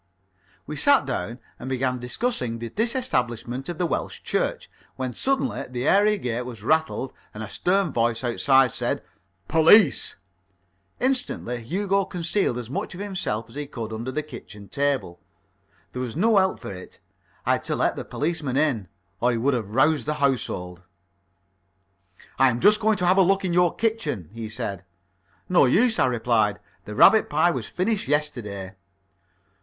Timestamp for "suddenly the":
5.13-5.87